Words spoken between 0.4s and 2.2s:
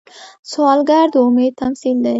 سوالګر د امید تمثیل دی